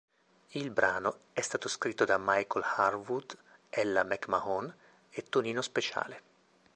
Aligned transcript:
Il 0.53 0.71
brano 0.71 1.25
è 1.31 1.41
stato 1.41 1.69
scritto 1.69 2.05
da 2.05 2.17
Michael 2.19 2.65
Harwood, 2.77 3.37
Ella 3.69 4.03
McMahon 4.03 4.75
e 5.11 5.21
Tonino 5.21 5.61
Speciale. 5.61 6.21